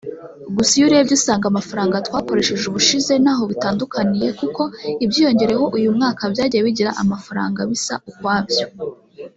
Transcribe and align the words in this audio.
Gusa 0.55 0.71
iyo 0.75 0.85
urebye 0.87 1.13
usanga 1.19 1.45
amafaranga 1.47 2.03
twakoresheje 2.07 2.63
ubushije 2.67 3.13
ntaho 3.23 3.43
bitandukaniye 3.51 4.29
kuko 4.39 4.61
ibyiyongereyeho 5.03 5.65
uyu 5.77 5.89
mwaka 5.97 6.21
byagiye 6.33 6.61
bigira 6.67 6.91
amafaranga 7.03 7.59
bisa 7.69 7.93
ukwabyo" 8.09 8.65